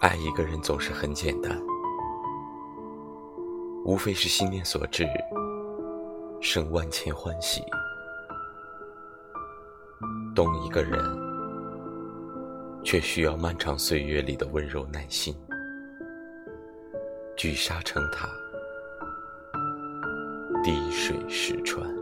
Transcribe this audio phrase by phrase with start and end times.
[0.00, 1.60] 爱一个人总是很简单，
[3.84, 5.06] 无非是心念所至，
[6.40, 7.62] 生万千欢喜。
[10.34, 10.98] 懂一个人，
[12.82, 15.36] 却需要漫长岁月里的温柔耐心。
[17.36, 18.26] 聚沙成塔，
[20.64, 21.99] 滴水石穿。